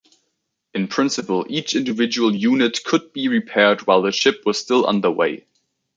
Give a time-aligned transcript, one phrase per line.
[0.73, 5.45] In principle each individual unit could be repaired while the ship was still underway.